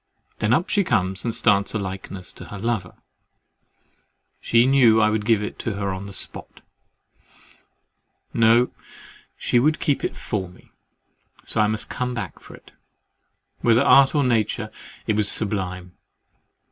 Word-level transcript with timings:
Then 0.39 0.51
up 0.51 0.67
she 0.67 0.83
comes 0.83 1.23
and 1.23 1.31
starts 1.31 1.75
a 1.75 1.77
likeness 1.77 2.33
to 2.33 2.45
her 2.45 2.57
lover: 2.57 2.95
she 4.39 4.65
knew 4.65 4.99
I 4.99 5.11
should 5.11 5.25
give 5.25 5.43
it 5.43 5.61
her 5.61 5.93
on 5.93 6.07
the 6.07 6.11
spot—"No, 8.33 8.71
she 9.37 9.59
would 9.59 9.79
keep 9.79 10.03
it 10.03 10.17
for 10.17 10.49
me!" 10.49 10.71
So 11.45 11.61
I 11.61 11.67
must 11.67 11.91
come 11.91 12.15
back 12.15 12.39
for 12.39 12.55
it. 12.55 12.71
Whether 13.59 13.83
art 13.83 14.15
or 14.15 14.23
nature, 14.23 14.71
it 15.05 15.19
is 15.19 15.29
sublime. 15.31 15.95